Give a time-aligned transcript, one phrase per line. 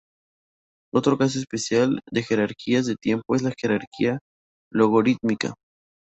[0.91, 4.17] Otro caso especial de jerarquías de tiempo es la jerarquía
[4.71, 5.53] logarítmica.